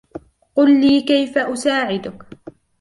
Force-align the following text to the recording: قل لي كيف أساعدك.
قل 0.55 0.81
لي 0.81 1.01
كيف 1.01 1.37
أساعدك. 1.37 2.25